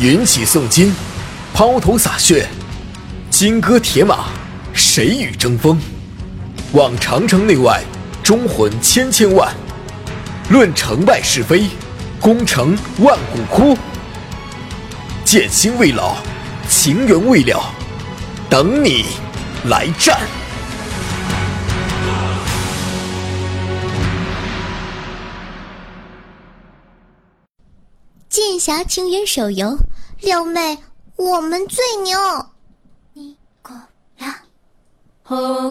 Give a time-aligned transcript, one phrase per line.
[0.00, 0.94] 云起诵金，
[1.52, 2.48] 抛头洒血，
[3.28, 4.30] 金戈铁马，
[4.72, 5.78] 谁与争锋？
[6.72, 7.82] 望长城内外，
[8.22, 9.54] 忠魂千千万。
[10.48, 11.64] 论成败是非，
[12.18, 13.76] 功成万骨枯。
[15.22, 16.16] 剑心未老，
[16.66, 17.62] 情缘未了，
[18.48, 19.04] 等你
[19.66, 20.18] 来战。
[28.60, 29.74] 侠情缘手游，
[30.20, 30.76] 撩妹，
[31.16, 32.18] 我们最牛。
[33.14, 33.74] 你过
[34.18, 34.34] 来。
[35.22, 35.70] Hello，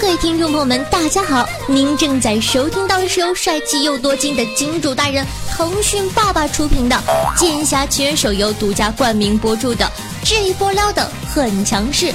[0.00, 1.44] 各位听众朋友们，大家好！
[1.66, 6.94] 您正在收听到的是由帅气又多金的金主大人腾讯爸爸出品的
[7.36, 9.84] 《剑侠情缘手游》独家冠名播出的
[10.24, 12.06] 《这一波撩的很强势》，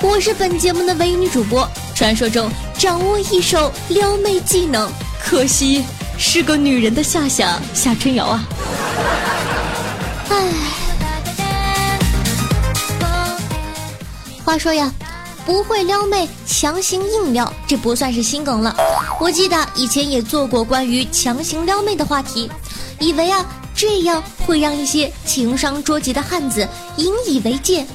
[0.00, 2.48] 我是本节目的唯一女主播，传说中
[2.78, 4.88] 掌握一手撩妹技能，
[5.20, 5.84] 可惜
[6.16, 8.44] 是个女人的夏夏夏春瑶啊！
[10.30, 10.36] 唉。
[14.44, 14.92] 话说呀，
[15.44, 18.74] 不会撩妹强行硬撩，这不算是心梗了。
[19.20, 22.50] 我记得以前也做过关于强行撩妹的话题，
[23.00, 23.44] 以为啊
[23.80, 27.86] 这样会让一些情商捉急的汉子引以为戒。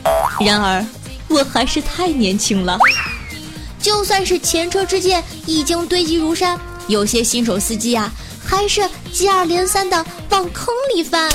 [0.44, 0.84] 然而
[1.28, 2.76] 我还是太年轻了，
[3.80, 8.12] 就算是前车之鉴已经堆积如山，有些新手司机啊
[8.44, 8.82] 还是
[9.14, 11.32] 接二连三的往坑里翻。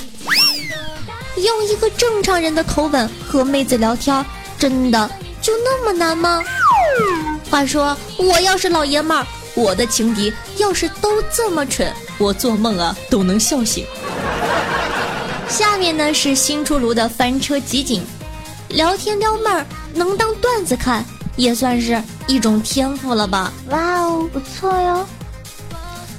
[1.37, 4.27] 用一个正常人的口吻和妹子聊天。
[4.59, 5.09] 真的
[5.41, 6.43] 就那么难吗？
[7.48, 13.87] 话说，我要是老爷们儿，我的情敌要是都这么蠢，我做梦啊都能笑醒。
[15.51, 18.03] 下面呢是新出炉的翻车集锦，
[18.69, 21.05] 聊天撩妹儿能当段子看，
[21.37, 23.53] 也算是一种天赋了吧？
[23.71, 25.05] 哇哦，不错哟。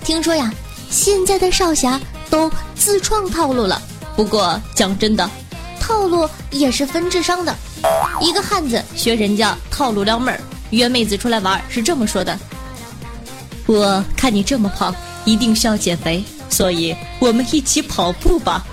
[0.04, 0.54] 听说呀，
[0.90, 2.00] 现在的少侠
[2.30, 3.82] 都自创套路了。
[4.18, 5.28] 不过讲真的，
[5.80, 7.56] 套路也是分智商的。
[8.20, 12.38] 一个汉子学人家套路撩妹儿，约妹子出来玩是这么说的
[13.66, 14.94] ：“我看你这么胖，
[15.24, 18.64] 一定需要减肥，所以我们一起跑步吧。”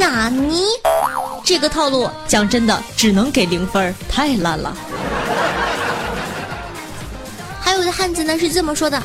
[0.00, 0.64] 纳尼？
[1.44, 4.76] 这个套路讲真的只能给零分，太烂了。
[7.60, 9.00] 还有的汉子呢是这么说的：“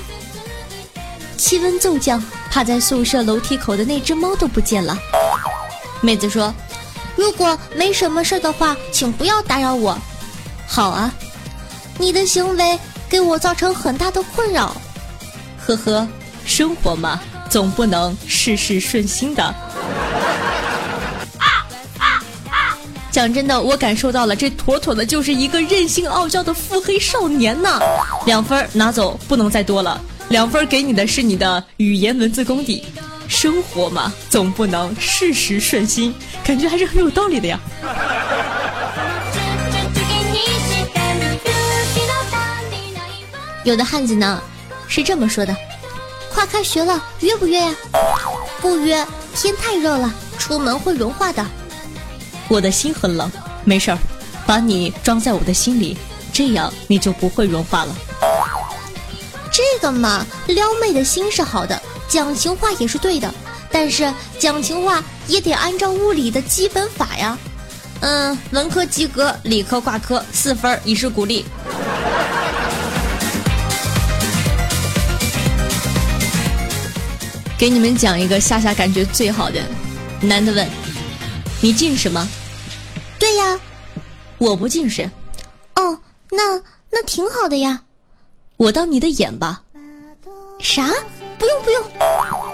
[1.38, 4.98] 气温骤降，趴在宿舍楼梯口的那只猫都不见了。”
[6.02, 6.52] 妹子说。
[7.18, 9.98] 如果没什么事的话，请不要打扰我。
[10.68, 11.10] 好啊，
[11.98, 12.78] 你的行为
[13.08, 14.76] 给我造成很大的困扰。
[15.66, 16.06] 呵呵，
[16.46, 17.20] 生活嘛，
[17.50, 19.56] 总不能事事顺心的。
[23.12, 27.80] 讲真的，我感受到了，这妥妥的就是一个任性傲娇的腹黑少年呐。
[28.26, 30.00] 两分拿走，不能再多了。
[30.30, 32.84] 两分给你的是你的语言文字功底。
[33.28, 36.14] 生活嘛，总不能事事顺心，
[36.44, 37.60] 感觉还是很有道理的呀。
[43.64, 44.40] 有的汉子呢，
[44.88, 45.56] 是这么说的：
[46.36, 47.74] 快开学了，约不约呀？
[48.60, 51.44] 不约，天太热了，出门会融化的。
[52.50, 53.32] 我的心很冷，
[53.64, 53.98] 没事儿，
[54.46, 55.98] 把你装在我的心里，
[56.34, 57.96] 这样你就不会融化了。
[59.50, 61.82] 这个嘛，撩妹的心是好的。
[62.10, 63.34] 讲情话也是对的，
[63.72, 67.38] 但是讲情话也得按照物理的基本法呀。
[68.02, 71.46] 嗯，文科及格，理科挂科，四分以示鼓励。
[77.58, 79.60] 给你们讲一个夏夏感觉最好的。
[80.22, 80.68] 男的问
[81.62, 82.28] ：“你近视吗
[83.18, 83.60] ？”“对呀。
[84.38, 85.10] ”“我不近视。
[85.76, 85.98] ”“哦，
[86.32, 87.82] 那那挺好的呀。
[88.58, 89.62] ”“我当你的眼吧。
[90.60, 90.90] ”“啥？”
[91.38, 91.84] 不用不用，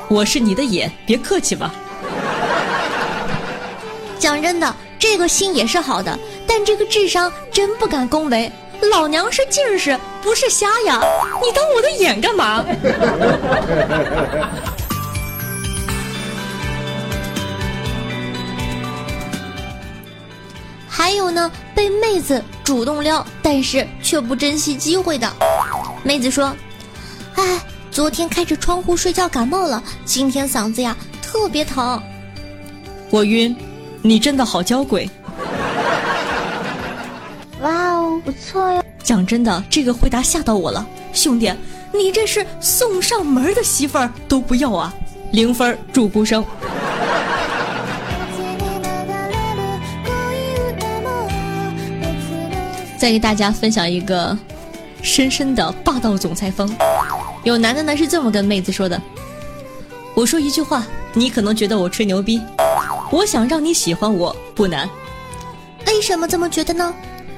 [0.10, 1.72] 我是你的眼，别客气吧。
[4.18, 8.52] 讲真的，这个心也是好的，但这个智商真不敢恭维。
[8.92, 11.00] 老娘是近视，不是瞎呀！
[11.44, 12.66] 你当我的眼干嘛？
[21.02, 25.28] 还有呢，被妹子主动撩，但是却不珍惜机会的。
[26.04, 26.56] 妹子说
[27.34, 27.60] ：“哎。”
[27.90, 32.00] 昨天开着窗户睡觉感冒了，今天嗓子呀特别疼。
[33.10, 33.54] 我晕，
[34.04, 35.10] 你真的好娇贵。
[37.62, 38.84] 哇哦，不错哟。
[39.04, 41.52] 讲真的，这个回答吓到我了，兄弟，
[41.92, 44.94] 你这是送上门的媳妇儿都不要啊？
[45.32, 46.46] 零分，祝孤生。
[53.02, 54.38] 再给大家分享一个
[55.02, 56.72] 深深的霸道总裁风。
[57.44, 59.02] 有男的呢是这么跟妹子说的
[60.14, 62.40] ：“我说一句话，你可能觉得我吹牛逼，
[63.10, 64.88] 我想让你喜欢我不难。
[65.88, 66.94] 为什么这么觉得呢？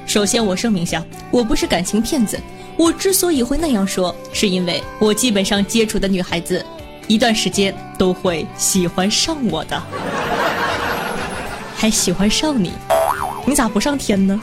[0.05, 1.01] 首先我声明下，
[1.31, 2.37] 我不是感情骗子。
[2.75, 6.65] 我之所以会那样说，是因为我基本上接触的女孩子，
[7.07, 9.81] 一段时间都会喜欢上我的，
[11.73, 12.73] 还喜欢上你，
[13.45, 14.37] 你咋不上天呢？”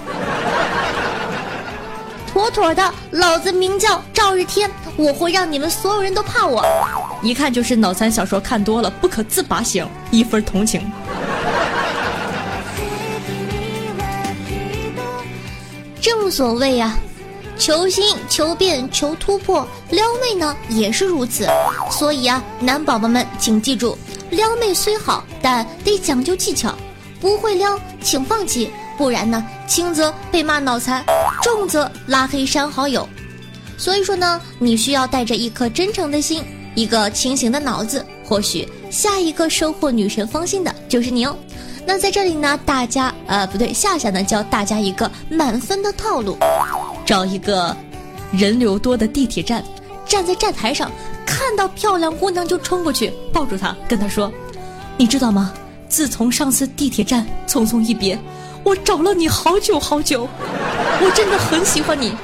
[2.50, 6.64] 妥的，老子名叫赵日天，我会让你们所有人都怕我。
[7.23, 10.91] 一看就是脑残小说看多了，不可自拔型，一分同情。
[16.00, 16.97] 正所谓呀，
[17.58, 21.47] 求新、求变、求突破，撩妹呢也是如此。
[21.91, 23.97] 所以啊，男宝宝们请记住，
[24.31, 26.75] 撩妹虽好，但得讲究技巧。
[27.20, 28.70] 不会撩，请放弃。
[28.97, 31.05] 不然呢，轻则被骂脑残，
[31.44, 33.08] 重则拉黑删好友。
[33.78, 36.43] 所以说呢，你需要带着一颗真诚的心，
[36.75, 41.37] 一个清醒的脑子，或许下一个收获女神芳心的就是你哦。
[41.87, 46.37] 那在这里呢，大家呃不对，夏夏呢教大家一个满分的套路：
[47.06, 47.75] 找一个
[48.32, 49.64] 人流多的地铁站，
[50.05, 50.90] 站在站台上，
[51.25, 54.32] 看到漂亮姑娘就冲过去抱住她，跟她说
[54.99, 55.52] ：“你知道吗？
[55.88, 58.19] 自从上次地铁站匆匆一别。”
[58.62, 60.28] 我找了你好久好久，
[61.00, 62.14] 我真的很喜欢你，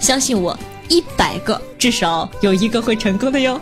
[0.00, 0.56] 相信我，
[0.88, 3.60] 一百个至少有一个会成功的哟。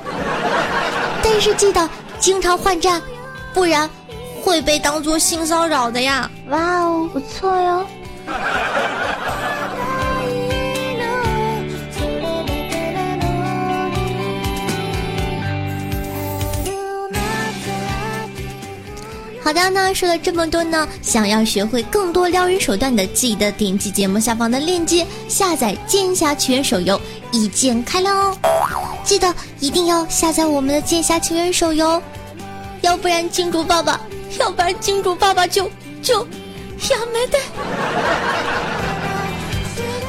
[1.22, 3.00] 但是记得经常换站，
[3.52, 3.88] 不然
[4.42, 6.30] 会被当做性骚扰的呀。
[6.48, 7.86] 哇哦，不错哟。
[19.46, 27.00] 好的，那说了这么多呢，想要学会更多撩人手段的，记得点击节目下方的链接下载《剑侠情缘》手游，
[27.30, 28.36] 一键开撩哦！
[29.04, 32.02] 记得一定要下载我们的《剑侠情缘》手游，
[32.80, 34.00] 要不然金主爸爸，
[34.40, 35.70] 要不然金主爸爸就
[36.02, 36.26] 就
[36.90, 37.38] 要没得。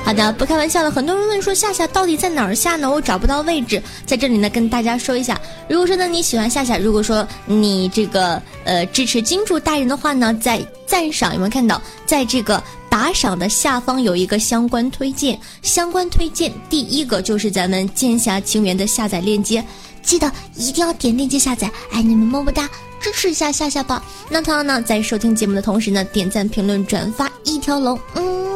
[0.07, 0.89] 好的，不开玩笑了。
[0.89, 2.89] 很多人问说夏夏到底在哪儿下呢？
[2.89, 5.37] 我找不到位置，在这里呢跟大家说一下。
[5.67, 19.61] 如果说呢你喜欢夏夏，如果说你这个呃支持金主大人的话呢，在赞赏有没有看到，在这个打赏的下方有一个相关推荐，相关推荐第一个就是咱们剑侠情缘的下载链接，
[20.01, 21.69] 记得一定要点链接下载。
[21.91, 22.69] 爱你们么么哒，
[23.01, 24.01] 支持一下夏夏吧。
[24.29, 28.47] 那同样呢，在收听节目的同时呢，点赞、评论、转发一条龙，嗯。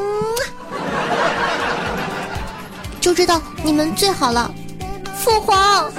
[3.02, 4.50] 就知道你们最好了，
[5.18, 5.92] 父皇。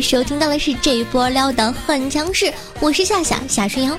[0.00, 3.96] 收听到的是这一波撩的很强势，我是夏夏夏春瑶。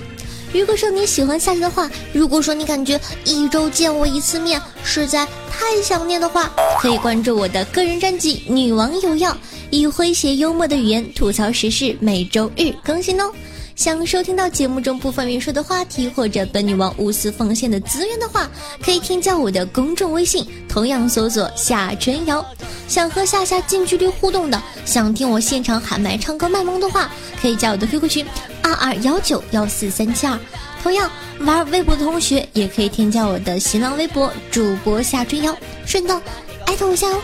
[0.54, 6.50] 如果说你喜欢夏夏的话，如果说你感觉一周见我一次面实在太想念的话，
[6.80, 9.32] 可以关注我的个人专辑《女王有药》，
[9.70, 13.32] 以诙谐幽默的语言吐槽时事，每周日更新哦。
[13.78, 18.50] 想收听到节目中不方便说的话题，或者本女王无私奉献的资源的话，
[18.84, 22.44] 可以添加我的公众微信，同样搜索夏春瑶。
[22.88, 28.26] 想和夏夏近距离互动的，想听我现场喊麦唱歌卖萌的话，可以加我的 QQ 群
[28.64, 30.38] 二二幺九幺四三七二。
[30.82, 31.08] 同样
[31.42, 35.56] 玩微博的同学，也可以添加我的新浪微博主播夏春瑶，
[35.86, 36.20] 顺道
[36.66, 37.22] 艾特我一下哦。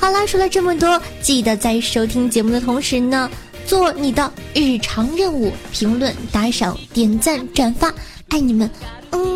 [0.00, 3.28] 好啦，说了这么多，记得在收听节目的同时呢。
[3.66, 7.92] 做你的日常任务，评论、打赏、点赞、转发，
[8.28, 8.70] 爱你们，
[9.10, 9.32] 嗯。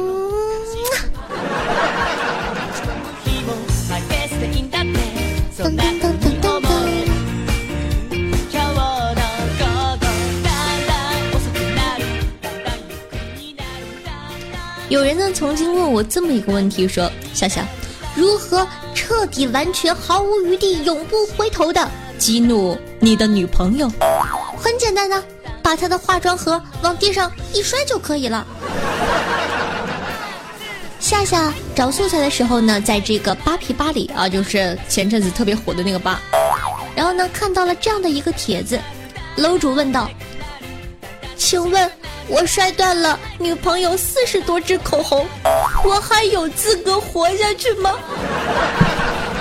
[14.90, 17.62] 有人呢曾经问我这么一个问题，说：夏夏，
[18.14, 21.86] 如何彻底、完全、毫无余地、永不回头的？
[22.18, 23.88] 激怒你的女朋友，
[24.56, 25.22] 很简单的，
[25.62, 28.44] 把她的化妆盒往地上一摔就可以了。
[30.98, 36.20] 夏夏找素材的时候呢，在这个扒皮吧里啊，就是前阵子特别火的那个吧，
[36.96, 38.78] 然后呢看到了这样的一个帖子，
[39.36, 40.10] 楼主问道
[41.38, 41.90] ：“请问，
[42.26, 45.24] 我摔断了女朋友四十多支口红，
[45.84, 47.94] 我还有资格活下去吗？”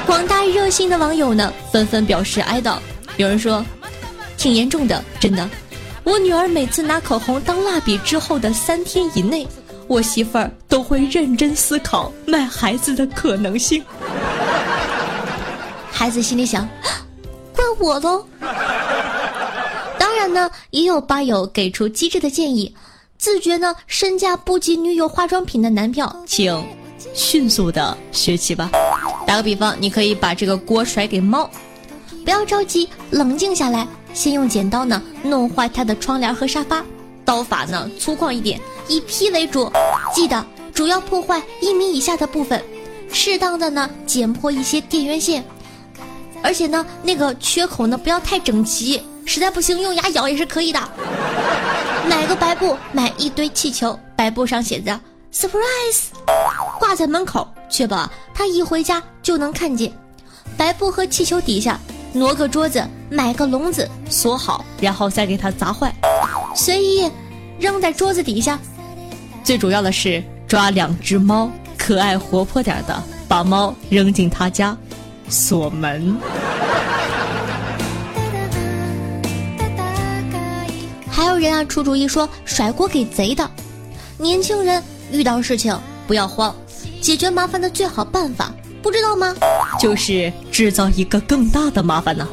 [0.07, 2.77] 广大热心的网友呢，纷纷表示哀悼。
[3.17, 3.63] 有人说
[4.37, 5.47] ：“挺严重的，真的。
[6.05, 9.45] 我女儿每次拿口红当蜡笔之后的三天以内，
[9.85, 13.83] 我媳妇儿都会认真思考卖孩子的可能性。
[15.91, 16.65] 孩子心里想，
[17.53, 18.25] 怪我喽。
[19.99, 22.73] 当然呢，也有吧友给出机智的建议，
[23.17, 26.65] 自觉呢身价不及女友化妆品的男票，请
[27.13, 28.69] 迅速的学习吧。
[29.25, 31.49] 打个比方，你可以把这个锅甩给猫，
[32.23, 33.87] 不要着急，冷静下来。
[34.13, 36.83] 先用剪刀呢弄坏它的窗帘和沙发，
[37.23, 39.71] 刀法呢粗犷一点，以劈为主，
[40.11, 42.63] 记得主要破坏一米以下的部分，
[43.11, 45.43] 适当的呢剪破一些电源线，
[46.41, 50.79] 而且呢那个缺口呢不要太整齐，实在不行用牙咬也是可以的。
[52.09, 54.99] 买个白布，买一堆气球，白布上写着
[55.37, 56.05] surprise，
[56.79, 59.91] 挂在门口，确保他一回家就能看见。
[60.57, 61.79] 白布和气球底下。
[62.13, 65.93] 挪个桌子，买个笼子锁好，然后再给它砸坏，
[66.55, 67.11] 随意
[67.59, 68.57] 扔在桌子底下。
[69.43, 74.75] 最主要的是抓两只猫，可爱活泼点的，把猫扔进他家，
[75.29, 76.17] 锁门。
[81.11, 83.47] 还有人啊出主意说甩锅给贼的，
[84.17, 86.55] 年轻人遇到事情不要慌，
[87.01, 88.51] 解决麻烦的最好办法。
[88.81, 89.35] 不知道吗？
[89.79, 92.25] 就是制造一个更大的麻烦呢，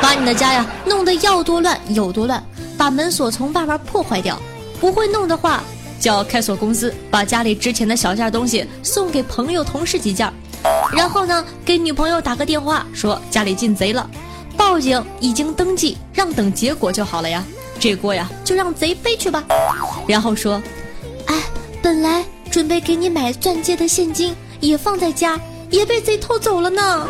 [0.00, 2.44] 把你的家呀弄得要多乱有多乱，
[2.76, 4.38] 把门锁从外面破坏掉。
[4.80, 5.62] 不会弄的话，
[5.98, 10.32] 叫开锁公司把家里值钱的小件东西送给朋友同事几件，
[10.94, 14.08] 然后呢给女朋友打个电话说家里进贼了，
[14.56, 17.42] 报警已经登记，让等结果就好了呀。
[17.80, 19.42] 这锅呀就让贼背去吧。
[20.06, 20.62] 然后说，哎，
[21.82, 24.34] 本来准备给你买钻戒的现金。
[24.60, 25.38] 也放在家，
[25.70, 27.06] 也被贼偷走了呢。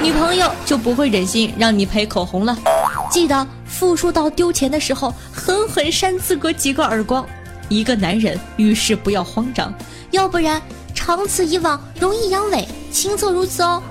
[0.00, 2.56] 女朋友就不会忍心让你赔口红了，
[3.10, 7.26] 记得复述到丢钱的时候，狠狠扇自个几个耳光。
[7.68, 9.74] 一个男人遇事不要慌张，
[10.12, 10.62] 要不然
[10.94, 13.82] 长此以往容易阳痿，亲测如此哦。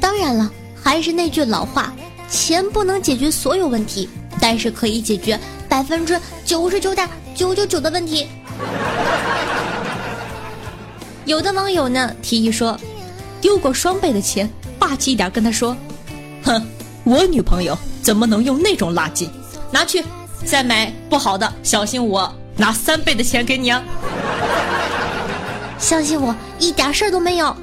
[0.00, 0.50] 当然了，
[0.82, 1.92] 还是那句老话，
[2.30, 4.08] 钱不能解决所有问题，
[4.40, 5.38] 但是可以解决
[5.70, 8.26] 百分之九十九点九九九的问题。
[11.24, 12.76] 有的网友呢提议说，
[13.40, 14.50] 丢过双倍的钱，
[14.80, 15.76] 霸气一点跟他说
[16.44, 16.60] ：“哼，
[17.04, 19.28] 我女朋友怎么能用那种垃圾？
[19.70, 20.04] 拿去
[20.44, 23.80] 再买不好的，小心我拿三倍的钱给你啊！”
[25.78, 27.54] 相信我，一点事儿都没有。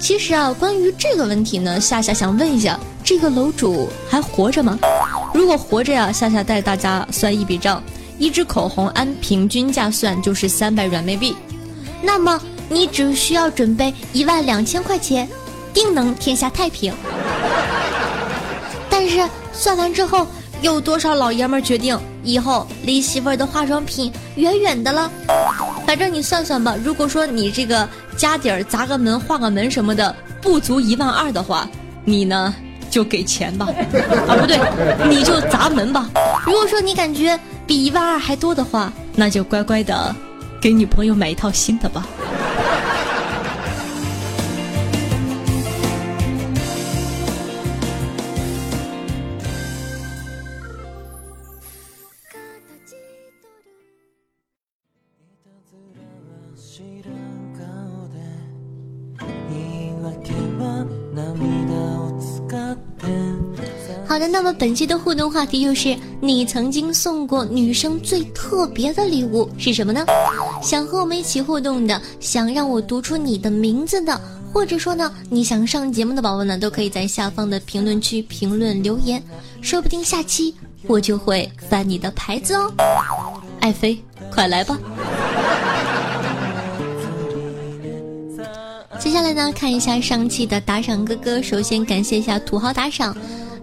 [0.00, 4.76] 其实啊，关于这个问题呢，夏夏想问一下，这个楼主还活着吗？
[5.32, 7.82] 如果活着呀，夏夏带大家算一笔账。
[8.18, 11.34] 一支口红按平均价算就是三百软妹币，
[12.02, 15.26] 那么你只需要准备一万两千块钱，
[15.72, 16.92] 定能天下太平。
[18.90, 20.26] 但是算完之后，
[20.60, 25.10] 有多少老爷们决定以后离媳妇儿的化妆品远远的了？
[25.86, 31.66] 反正你算算吧，如果说你这个家底儿砸个门、画个门什么的不足一万二的话，
[32.04, 32.54] 你呢
[32.90, 33.66] 就给钱吧，
[34.28, 34.58] 啊不对，
[35.08, 36.10] 你就砸门吧。
[36.44, 37.38] 如果说你感觉。
[37.66, 40.12] 比一万二还多的话，那就乖乖的
[40.60, 42.04] 给女朋友买一套新的吧。
[64.30, 70.04] 那么本期的互动话题就是你曾经送过女生最特别的礼物是什么呢？
[70.62, 74.18] 想和我们一起互动的，想让我读出你的名字的，
[74.52, 79.22] 或者说呢你想上节目的宝宝呢，都可以在下方的评论区评论留言，
[79.60, 80.54] 说不定下期
[80.86, 82.72] 我就会翻你的牌子哦。
[83.60, 83.98] 爱妃，
[84.32, 84.78] 快来吧！
[88.98, 93.16] 接下来呢，看一下上期的打赏哥哥，首先感谢一下土豪打赏。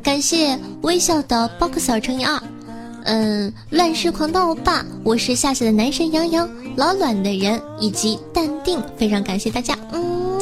[0.07, 2.41] 感谢微笑的 boxer 乘以二，
[3.03, 10.39] 嗯，乱世狂刀欧巴，我是夏夏的男神杨洋，老卵的人以及淡定，非常感谢大家，嗯，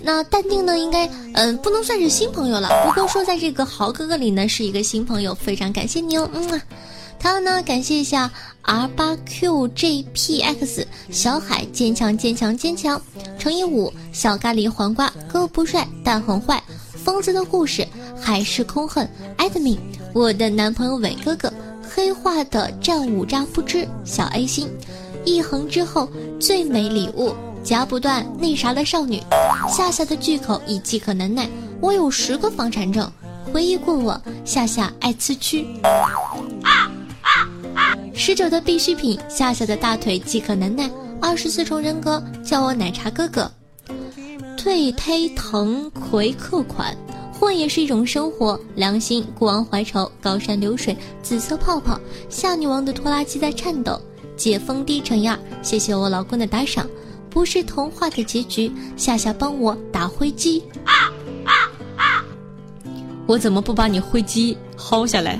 [0.00, 6.58] 那淡定呢，应该嗯不能算是新朋友了，不过说在这个豪哥哥里呢是一个新朋友，非常感谢你哦，嗯，
[7.20, 8.30] 还有呢，感谢一下
[8.62, 12.98] R 八 QJPX 小海坚强坚强坚强。
[13.38, 16.62] 乘以五小咖喱黄瓜哥不帅但很坏。
[17.08, 17.88] 疯子的故事，
[18.20, 19.78] 海市空恨，admin，
[20.12, 21.50] 我的男朋友伟哥哥，
[21.82, 24.68] 黑化的战五渣不知，小 A 心，
[25.24, 26.06] 一横之后
[26.38, 27.34] 最美礼物，
[27.64, 29.22] 夹不断那啥的少女，
[29.70, 31.48] 夏夏的巨口已饥渴难耐。
[31.80, 33.10] 我有十个房产证，
[33.54, 35.64] 回忆过往，夏夏爱吃蛆。
[38.12, 40.90] 十九的必需品，夏夏的大腿饥渴难耐。
[41.22, 43.50] 二十四重人格，叫我奶茶哥哥。
[44.58, 46.94] 退胎腾葵客款，
[47.32, 48.58] 混也是一种生活。
[48.74, 51.98] 良心，过往怀愁，高山流水，紫色泡泡，
[52.28, 53.98] 夏女王的拖拉机在颤抖。
[54.36, 56.86] 解封低沉呀，谢谢我老公的打赏。
[57.30, 60.62] 不是童话的结局，夏夏帮我打灰机。
[63.26, 65.38] 我怎么不把你灰机薅下来？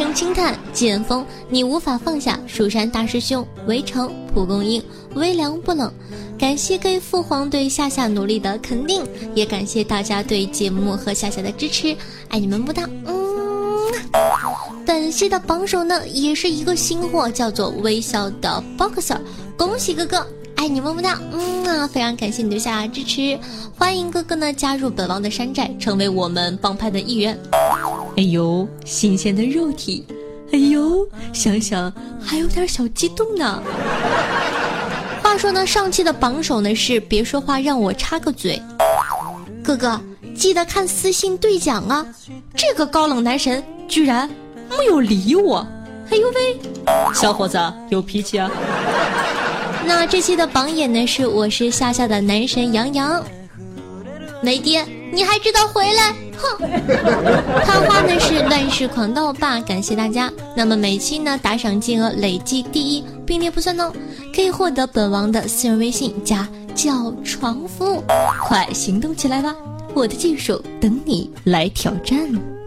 [0.00, 2.40] 声轻叹，剑锋，你无法放下。
[2.46, 4.82] 蜀山大师兄，围城，蒲公英，
[5.14, 5.92] 微凉不冷。
[6.38, 9.04] 感谢各位父皇对夏夏努力的肯定，
[9.34, 11.94] 也感谢大家对节目和夏夏的支持，
[12.30, 12.88] 爱你们不大。
[13.04, 13.14] 嗯，
[14.86, 19.18] 本期的榜首呢，也是一个新货，叫做微笑的 boxer，
[19.54, 20.26] 恭喜哥哥。
[20.56, 23.38] 爱你么么哒，嗯啊，非常感谢你对夏夏支持，
[23.76, 27.38] 欢迎哥哥呢加入本王的山寨，成为我们帮派的一员。
[28.20, 30.04] 哎呦，新鲜的肉体，
[30.52, 31.90] 哎呦，想想
[32.22, 33.62] 还有点小激动呢。
[35.22, 38.60] 话说呢，上期的榜首呢是别说话，让我插个嘴。
[39.64, 39.98] 哥哥
[40.34, 42.06] 记得看私信兑奖啊！
[42.54, 44.28] 这个高冷男神居然
[44.68, 45.66] 没有理我，
[46.10, 46.60] 哎呦喂，
[47.14, 47.58] 小伙子
[47.88, 48.50] 有脾气啊！
[49.86, 53.24] 那这期的榜眼呢是我是夏夏的男神杨洋，
[54.42, 56.14] 没爹你还知道回来？
[56.38, 56.58] 哼！
[57.64, 60.30] 他话呢是乱世狂盗霸，感谢大家。
[60.56, 63.92] 那么每期呢打赏金额累计第一并列不算哦，
[64.34, 68.02] 可以获得本王的私人微信加叫床服务，
[68.40, 69.54] 快行动起来吧！
[69.94, 72.59] 我的技术等你来挑战。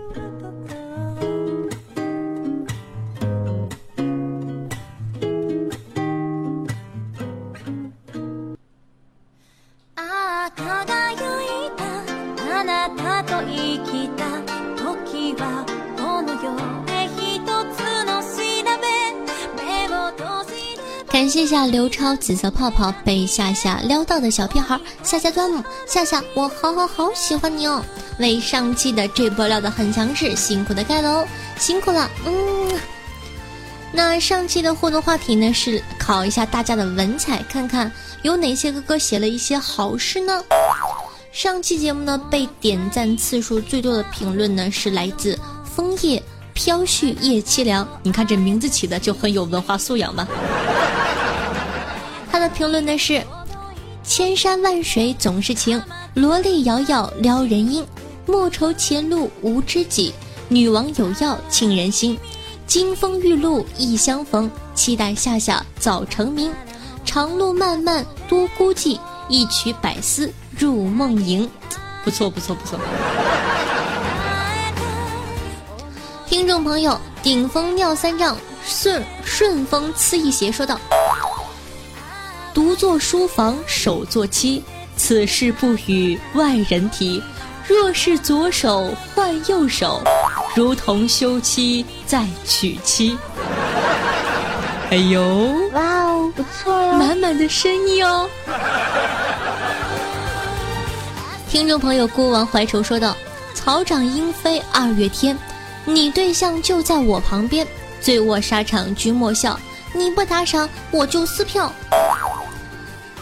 [21.54, 27.80] 下刘超紫色泡泡被夏夏撩到的小屁孩夏夏端木夏夏，我好好好喜欢你哦！
[28.18, 31.24] 为上期的这波撩的很强势，辛苦的盖楼，
[31.60, 32.80] 辛苦了，嗯。
[33.92, 37.92] 那上期的互动话题呢是考一下大家的文采，看看
[38.24, 40.44] 有哪些哥哥写了一些好诗呢？
[41.32, 46.24] 上期节目呢被点赞次数最多的评论呢是来自枫叶
[46.56, 50.28] 飘絮夜凄凉，你看这名字起的就很有文化素养吧。
[52.49, 53.21] 评论呢是：
[54.03, 55.82] 千山万水总是情，
[56.13, 57.86] 萝莉瑶瑶撩人音，
[58.25, 60.13] 莫愁前路无知己，
[60.47, 62.17] 女王有药沁人心。
[62.65, 66.51] 金风玉露一相逢，期待夏夏早成名。
[67.06, 71.49] 长路漫漫多孤寂，一曲百思入梦萦。
[72.03, 72.79] 不错不错不错。
[76.25, 80.79] 听众朋友，顶峰尿三丈，顺顺风呲一斜，说道。
[82.54, 84.63] 独坐书房手作妻，
[84.96, 87.22] 此事不与外人提。
[87.68, 90.04] 若是左手换右手，
[90.56, 93.18] 如同休妻再娶妻。
[94.92, 95.24] 哎呦，
[95.72, 98.30] 哇哦，不错哟，满满的深意哦。
[101.50, 103.16] 听众朋友，孤王怀愁说道
[103.56, 105.38] ：“草长莺飞二月天，
[105.86, 107.66] 你对象就在我旁边。
[108.02, 109.58] 醉卧沙场君莫笑，
[109.94, 111.72] 你不打赏我就撕票。”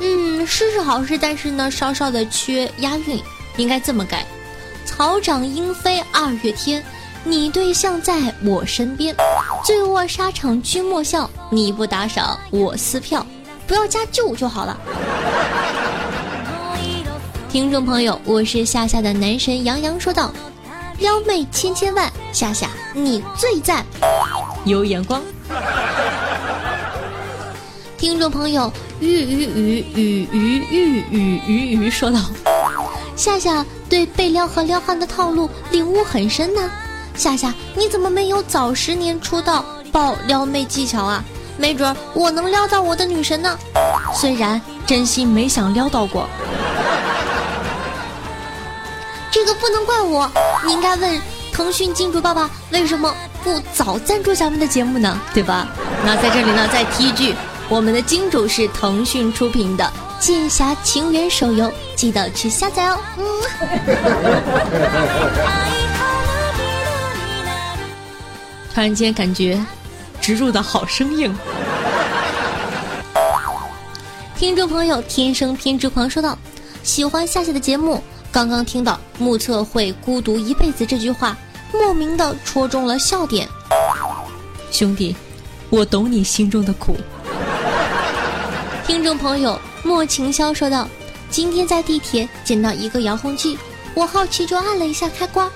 [0.04, 3.22] 嗯，诗是好诗，但是呢，稍稍的缺押韵，
[3.58, 4.26] 应该这么改：
[4.84, 6.84] 草长莺飞二月天，
[7.24, 9.16] 你对象在我身边，
[9.64, 13.24] 醉卧沙场君莫笑，你不打赏我撕票，
[13.68, 14.76] 不要加就就好了。
[17.48, 20.34] 听众朋友，我是夏夏的男神杨洋说道：
[20.98, 23.86] 撩妹千千万，夏夏你最赞，
[24.66, 25.22] 有眼光。
[28.00, 32.20] 听众朋友，鱼鱼鱼鱼鱼鱼鱼鱼说道
[33.16, 36.70] 夏夏对被撩和撩汉的套路领悟很深呢
[37.16, 41.24] 夏夏你怎么没有早十年出道爆撩妹技巧啊
[41.58, 43.58] 没准我能撩到我的女神呢
[44.14, 46.30] 虽然真心没想撩到过
[49.32, 50.32] 这个不能怪我
[50.64, 51.20] 你应该问
[51.52, 53.12] 腾讯金主爸爸为什么
[53.44, 55.68] 不早赞助咱们的节目呢对吧
[56.06, 57.34] 那在这里呢再提一句
[57.72, 59.84] 我们的金主是腾讯出品的
[60.20, 63.00] 《剑侠情缘》手游，记得去下载哦。
[63.18, 63.24] 嗯。
[68.74, 69.58] 突然间感觉
[70.20, 71.34] 植入的好生硬。
[74.36, 76.38] 听众朋友，天生偏执狂说道
[76.84, 78.04] ：“喜欢夏夏的节目，
[78.34, 81.38] 刚刚听到目测会孤独一辈子这句话，
[81.72, 83.48] 莫名的戳中了笑点。
[84.72, 85.16] 兄弟，
[85.70, 86.98] 我懂你心中的苦。”
[88.92, 90.86] 听众朋友莫晴霄说道
[91.32, 93.58] ：“今天在地铁捡到一个遥控器，
[93.96, 95.50] 我好奇就按了一下开关，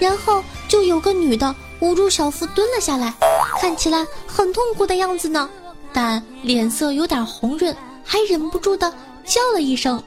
[0.00, 3.14] 然后就有个女的捂住小腹蹲了下来，
[3.60, 5.48] 看起来很痛苦的样子呢，
[5.92, 7.72] 但脸色有点红润，
[8.04, 8.92] 还忍不住的
[9.24, 10.02] 叫了一声：‘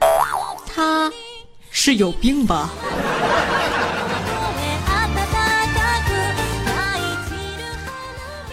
[0.75, 1.09] 她
[1.71, 2.69] 是有病吧？’”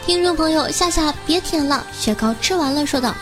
[0.07, 3.13] 听众朋友夏夏别舔了，雪糕吃完了说道：“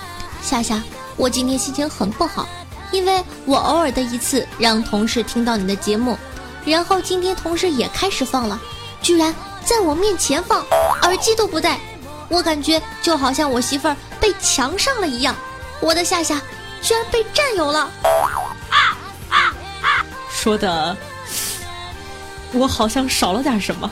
[0.44, 0.82] 夏夏。”
[1.18, 2.48] 我今天心情很不好，
[2.92, 6.16] 因为我偶尔的一次让同事听到你的节目，
[6.64, 8.58] 然后今天同事也开始放了，
[9.02, 10.64] 居然在我面前放，
[11.02, 11.80] 耳机都不戴，
[12.28, 15.34] 我感觉就好像我媳妇儿被强上了一样，
[15.80, 16.40] 我的夏夏
[16.80, 17.80] 居然被占有了。
[17.80, 17.90] 啊
[19.28, 19.36] 啊
[19.82, 20.96] 啊说的，
[22.52, 23.90] 我好像少了点什么，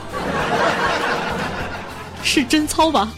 [2.23, 3.09] 是贞操吧？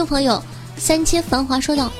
[0.00, 0.42] 众朋友，
[0.78, 1.92] 三千繁华说道：“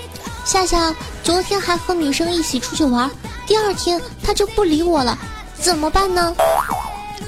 [0.47, 3.11] 夏夏昨天还和女生一起出去玩，
[3.47, 5.19] 第二天他就不理我了，
[5.61, 6.35] 怎么办呢？”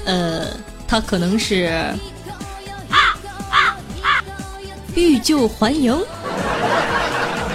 [0.06, 0.46] 呃，
[0.88, 1.94] 他可能是
[4.94, 5.94] 欲救还迎，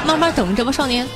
[0.06, 1.08] 慢慢等着吧，少年。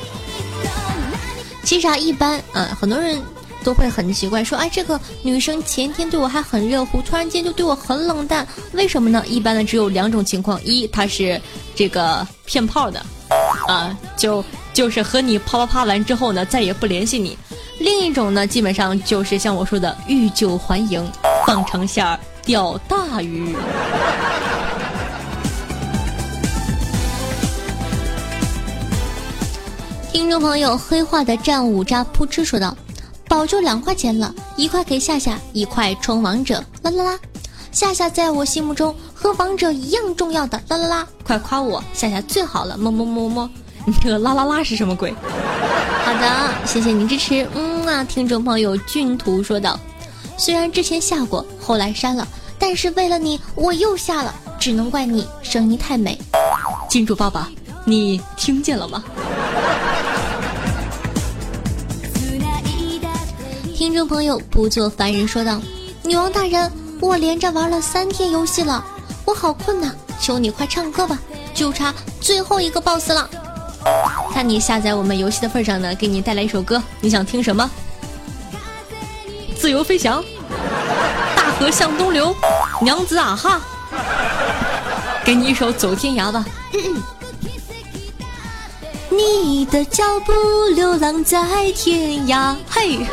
[1.64, 3.22] 其实啊，一般，嗯，很多人。
[3.64, 9.24] 都会很奇怪，说哎，这个女生前天对我还很热乎，突然间就对我很冷淡，为什么呢？
[9.28, 11.40] 一般的只有两种情况：一，她是
[11.76, 13.06] 这个骗炮的，
[13.68, 14.44] 啊，就
[14.74, 17.32] 就是和你啪啪啪完之后呢，再也不联系你；
[17.80, 21.08] 另一种呢，基本上就是像我说的欲救还迎，
[21.46, 23.56] 放长线钓大鱼。
[30.12, 32.76] 听众朋友，黑化的战五渣扑哧说道。
[33.32, 37.20] 宝就两块钱了，一块给夏夏，一块充王者，啦啦啦！
[37.72, 41.08] 夏夏在我心目中和王者一样重要的，啦啦啦！
[41.24, 43.50] 快夸我，夏夏最好了，么么么么！
[43.88, 45.14] 你这个啦啦啦是什么鬼？
[46.04, 48.04] 好的，谢谢您支持，嗯啊！
[48.04, 49.80] 听众朋友俊图说道
[50.36, 52.28] ：“虽然之前下过，后来删了，
[52.60, 56.20] 但是为了你，我又下了，只能怪你声音太美。”
[56.90, 57.50] 金主爸爸，
[57.86, 59.02] 你听见了吗？
[63.82, 65.60] 听众朋友不做凡人说道
[66.06, 68.86] ：“女王大人，我连着玩了三天游戏了，
[69.26, 69.92] 我好困呐，
[70.22, 71.18] 求你快唱歌吧，
[71.52, 73.28] 就差最后一个 boss 了。
[74.32, 77.68] 看你下载我们游戏的份上呢，给你带来一首歌，你想听什么？
[79.60, 80.24] 自由飞翔，
[81.36, 82.36] 大河向东流，
[82.84, 83.60] 娘子啊哈，
[85.26, 86.46] 给你一首走天涯吧。”
[89.14, 90.32] 你的脚步
[90.74, 93.06] 流浪在天涯，嘿！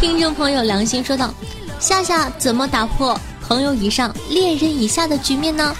[0.00, 1.32] 听众朋友良心说道
[1.78, 5.74] ：“夏夏怎么打破朋友以上恋人以下的局面呢？”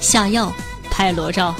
[0.00, 0.52] 下药
[0.90, 1.54] 拍裸照。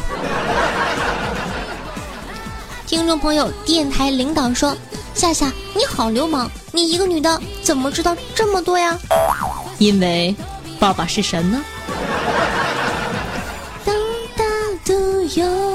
[2.87, 4.77] 听众朋友电台领导说
[5.15, 8.99] ：“夏夏你好流氓，你一个女的怎么知道这么多呀？”
[9.79, 10.35] 因为
[10.79, 11.65] 爸爸是神呢。
[13.85, 13.95] 当
[14.37, 14.45] 大
[14.85, 15.66] 都有。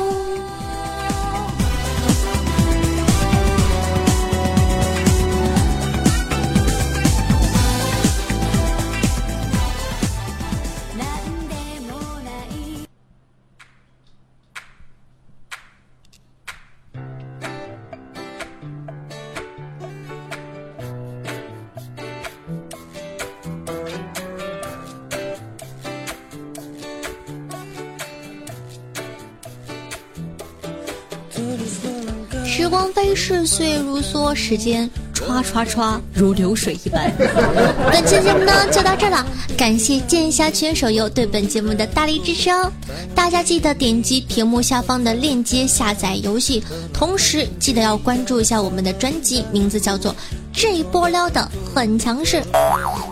[33.15, 37.11] 逝，岁如梭，时间唰唰唰如流水一般。
[37.91, 39.25] 本期节目呢就到这了，
[39.57, 42.71] 感谢剑侠圈手游对本节目的大力支持哦！
[43.13, 50.11] 大家记得点击屏幕下方的链接下载游戏，同时记得要关注一下我们的专辑，名字叫做
[50.53, 52.37] 《这波撩的很强势》。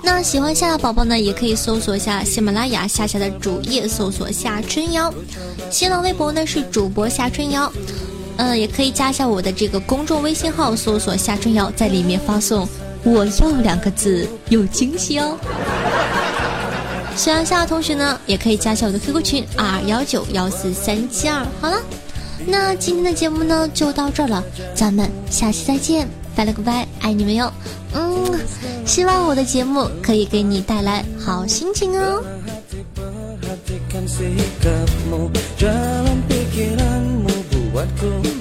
[0.03, 5.13] 那喜欢夏夏宝宝呢，也可以搜索一下喜马拉雅夏夏的主页，搜索夏春瑶，
[5.69, 7.71] 新浪微博呢是主播夏春瑶。
[8.41, 12.65] 嗯，也可以加一下我的这个公众微信号，搜索夏春瑶，在里面发送
[13.03, 15.37] “我要”两个字，有惊喜哦。
[17.17, 21.45] 喜欢夏同学呢，也可以加一下我的 QQ 群二幺九幺四三七二。
[21.59, 21.81] 好了，
[22.47, 24.41] 那今天的节目呢就到这儿了，
[24.73, 26.07] 咱们下期再见。
[26.33, 27.51] 拜了个拜，爱你们哟。
[27.93, 28.39] 嗯，
[28.85, 32.23] 希望我的节目可以给你带来好心情哦。
[37.79, 38.38] buatku